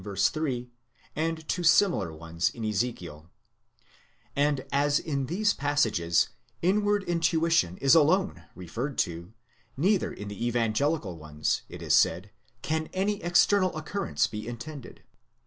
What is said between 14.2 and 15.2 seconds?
be intended.